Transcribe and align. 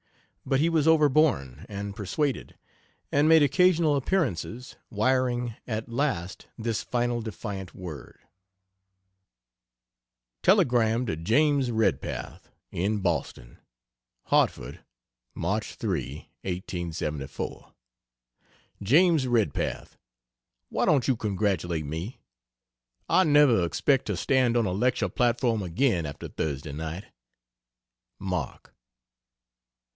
But 0.47 0.59
he 0.59 0.67
was 0.67 0.87
overborne 0.87 1.63
and 1.69 1.95
persuaded, 1.95 2.57
and 3.11 3.29
made 3.29 3.43
occasional 3.43 3.95
appearances, 3.95 4.75
wiring 4.89 5.53
at 5.67 5.87
last 5.89 6.47
this 6.57 6.81
final 6.81 7.21
defiant 7.21 7.75
word: 7.75 8.17
Telegram 10.41 11.05
to 11.05 11.15
James 11.15 11.69
Redpath, 11.69 12.49
in 12.71 13.01
Boston: 13.01 13.59
HARTFORD, 14.25 14.79
March 15.35 15.75
3, 15.75 16.31
1874. 16.41 17.71
JAMES 18.81 19.27
REDPATH, 19.27 19.97
Why 20.69 20.85
don't 20.85 21.07
you 21.07 21.15
congratulate 21.15 21.85
me? 21.85 22.19
I 23.07 23.23
never 23.23 23.63
expect 23.63 24.07
to 24.07 24.17
stand 24.17 24.57
on 24.57 24.65
a 24.65 24.71
lecture 24.73 25.09
platform 25.09 25.61
again 25.61 26.07
after 26.07 26.27
Thursday 26.27 26.71
night. 26.73 27.05
MARK. 28.17 28.73